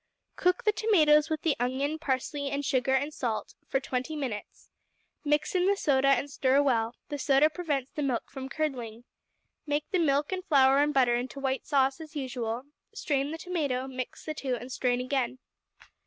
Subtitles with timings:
[0.35, 4.71] Cook the tomatoes with the onion, parsley, sugar, and salt for twenty minutes.
[5.23, 9.03] Mix in the soda and stir well; the soda prevents the milk from curdling.
[9.67, 12.63] Make the milk and flour and butter into white sauce as usual;
[12.95, 15.37] strain the tomato, mix the two, and strain again.